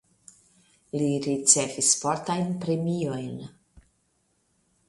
Li 1.01 1.09
ricevis 1.25 1.91
sportajn 1.97 2.51
premiojn. 2.65 3.31